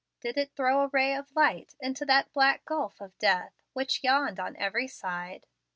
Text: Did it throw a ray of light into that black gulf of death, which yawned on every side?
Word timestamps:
Did 0.19 0.35
it 0.35 0.55
throw 0.55 0.81
a 0.81 0.87
ray 0.87 1.13
of 1.15 1.31
light 1.35 1.75
into 1.79 2.07
that 2.07 2.31
black 2.33 2.65
gulf 2.65 2.99
of 3.01 3.15
death, 3.19 3.53
which 3.73 4.03
yawned 4.03 4.39
on 4.39 4.55
every 4.55 4.87
side? 4.87 5.45